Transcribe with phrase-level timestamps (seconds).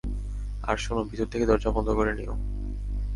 [0.63, 2.35] আর শুনো, ভিতর থেকে দরজা বন্ধ করে নাও।